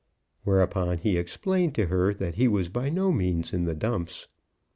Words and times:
Whereupon 0.45 0.97
he 0.97 1.15
explained 1.15 1.75
to 1.75 1.85
her 1.85 2.11
that 2.11 2.33
he 2.33 2.47
was 2.47 2.69
by 2.69 2.89
no 2.89 3.11
means 3.11 3.53
in 3.53 3.65
the 3.65 3.75
dumps. 3.75 4.27